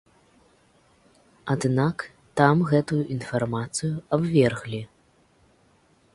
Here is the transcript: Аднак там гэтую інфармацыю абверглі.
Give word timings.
Аднак 1.55 1.97
там 2.41 2.55
гэтую 2.73 2.99
інфармацыю 3.17 3.93
абверглі. 4.19 4.81